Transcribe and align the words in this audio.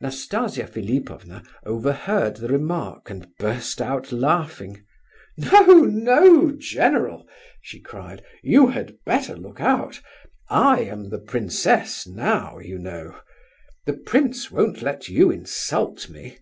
Nastasia 0.00 0.68
Philipovna 0.68 1.42
overheard 1.66 2.36
the 2.36 2.46
remark, 2.46 3.10
and 3.10 3.26
burst 3.40 3.80
out 3.82 4.12
laughing. 4.12 4.84
"No, 5.36 5.64
no, 5.82 6.52
general!" 6.56 7.26
she 7.60 7.80
cried. 7.80 8.22
"You 8.44 8.68
had 8.68 9.02
better 9.04 9.34
look 9.36 9.60
out! 9.60 10.00
I 10.48 10.82
am 10.82 11.08
the 11.10 11.18
princess 11.18 12.06
now, 12.06 12.60
you 12.60 12.78
know. 12.78 13.22
The 13.84 13.94
prince 13.94 14.52
won't 14.52 14.82
let 14.82 15.08
you 15.08 15.32
insult 15.32 16.08
me. 16.08 16.38